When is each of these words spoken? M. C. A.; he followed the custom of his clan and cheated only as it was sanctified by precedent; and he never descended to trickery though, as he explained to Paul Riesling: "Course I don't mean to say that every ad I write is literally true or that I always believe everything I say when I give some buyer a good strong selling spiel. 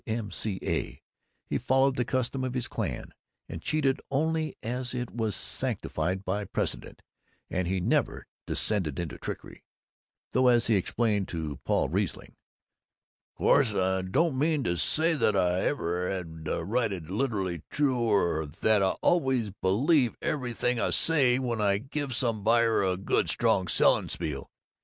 M. 0.07 0.31
C. 0.31 0.57
A.; 0.63 0.99
he 1.45 1.59
followed 1.59 1.95
the 1.95 2.03
custom 2.03 2.43
of 2.43 2.55
his 2.55 2.67
clan 2.67 3.13
and 3.47 3.61
cheated 3.61 4.01
only 4.09 4.57
as 4.63 4.95
it 4.95 5.13
was 5.15 5.35
sanctified 5.35 6.25
by 6.25 6.43
precedent; 6.43 7.03
and 7.51 7.67
he 7.67 7.79
never 7.79 8.25
descended 8.47 8.95
to 8.95 9.19
trickery 9.19 9.63
though, 10.31 10.47
as 10.47 10.65
he 10.65 10.73
explained 10.75 11.27
to 11.27 11.59
Paul 11.65 11.87
Riesling: 11.89 12.35
"Course 13.37 13.75
I 13.75 14.01
don't 14.01 14.39
mean 14.39 14.63
to 14.63 14.75
say 14.75 15.13
that 15.13 15.35
every 15.35 16.11
ad 16.11 16.47
I 16.49 16.61
write 16.61 16.91
is 16.93 17.11
literally 17.11 17.61
true 17.69 17.99
or 17.99 18.47
that 18.47 18.81
I 18.81 18.95
always 19.03 19.51
believe 19.51 20.17
everything 20.19 20.79
I 20.79 20.89
say 20.89 21.37
when 21.37 21.61
I 21.61 21.77
give 21.77 22.15
some 22.15 22.43
buyer 22.43 22.81
a 22.83 22.97
good 22.97 23.29
strong 23.29 23.67
selling 23.67 24.09
spiel. 24.09 24.49